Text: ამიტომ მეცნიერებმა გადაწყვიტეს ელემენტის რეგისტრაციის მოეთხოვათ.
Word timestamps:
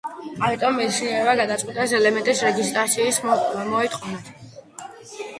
ამიტომ 0.45 0.77
მეცნიერებმა 0.81 1.33
გადაწყვიტეს 1.41 1.93
ელემენტის 1.97 2.41
რეგისტრაციის 2.45 3.19
მოეთხოვათ. 3.27 4.33